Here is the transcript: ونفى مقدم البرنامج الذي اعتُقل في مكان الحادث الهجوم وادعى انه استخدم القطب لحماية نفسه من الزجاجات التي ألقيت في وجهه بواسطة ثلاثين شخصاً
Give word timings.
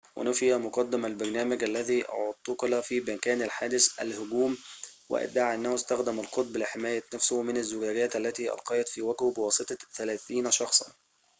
ونفى 0.15 0.53
مقدم 0.55 1.05
البرنامج 1.05 1.63
الذي 1.63 2.03
اعتُقل 2.09 2.83
في 2.83 3.01
مكان 3.01 3.41
الحادث 3.41 3.99
الهجوم 4.01 4.57
وادعى 5.09 5.55
انه 5.55 5.75
استخدم 5.75 6.19
القطب 6.19 6.57
لحماية 6.57 7.03
نفسه 7.13 7.41
من 7.41 7.57
الزجاجات 7.57 8.15
التي 8.15 8.51
ألقيت 8.53 8.87
في 8.89 9.01
وجهه 9.01 9.31
بواسطة 9.37 9.77
ثلاثين 9.93 10.51
شخصاً 10.51 10.93